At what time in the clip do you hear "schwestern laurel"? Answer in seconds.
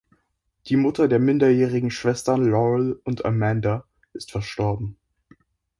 1.91-2.99